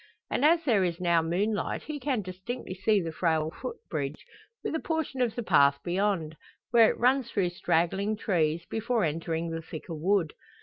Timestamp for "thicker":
9.61-9.93